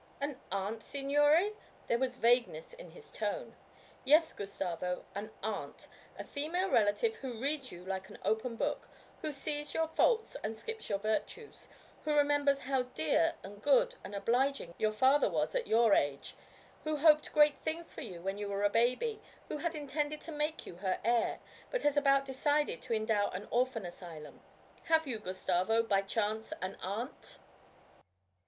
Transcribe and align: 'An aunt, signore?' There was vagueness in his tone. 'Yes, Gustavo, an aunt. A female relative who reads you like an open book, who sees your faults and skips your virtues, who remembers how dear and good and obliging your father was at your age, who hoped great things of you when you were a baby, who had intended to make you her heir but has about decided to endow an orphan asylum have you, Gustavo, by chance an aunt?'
'An 0.19 0.41
aunt, 0.51 0.81
signore?' 0.81 1.53
There 1.85 1.99
was 1.99 2.17
vagueness 2.17 2.73
in 2.73 2.89
his 2.89 3.11
tone. 3.11 3.55
'Yes, 4.03 4.33
Gustavo, 4.33 5.05
an 5.13 5.29
aunt. 5.43 5.87
A 6.17 6.23
female 6.23 6.69
relative 6.71 7.17
who 7.17 7.39
reads 7.39 7.71
you 7.71 7.85
like 7.85 8.09
an 8.09 8.17
open 8.25 8.55
book, 8.55 8.89
who 9.21 9.31
sees 9.31 9.75
your 9.75 9.87
faults 9.89 10.35
and 10.43 10.55
skips 10.57 10.89
your 10.89 10.97
virtues, 10.97 11.67
who 12.03 12.15
remembers 12.15 12.61
how 12.61 12.81
dear 12.81 13.35
and 13.43 13.61
good 13.61 13.93
and 14.03 14.15
obliging 14.15 14.73
your 14.79 14.91
father 14.91 15.29
was 15.29 15.53
at 15.53 15.67
your 15.67 15.93
age, 15.93 16.33
who 16.83 16.97
hoped 16.97 17.31
great 17.31 17.59
things 17.59 17.95
of 17.95 18.03
you 18.03 18.23
when 18.23 18.39
you 18.39 18.49
were 18.49 18.63
a 18.63 18.71
baby, 18.71 19.21
who 19.49 19.57
had 19.57 19.75
intended 19.75 20.19
to 20.21 20.31
make 20.31 20.65
you 20.65 20.77
her 20.77 20.99
heir 21.05 21.39
but 21.69 21.83
has 21.83 21.95
about 21.95 22.25
decided 22.25 22.81
to 22.81 22.93
endow 22.95 23.29
an 23.29 23.47
orphan 23.51 23.85
asylum 23.85 24.41
have 24.85 25.05
you, 25.05 25.19
Gustavo, 25.19 25.83
by 25.83 26.01
chance 26.01 26.51
an 26.59 26.75
aunt?' 26.81 27.37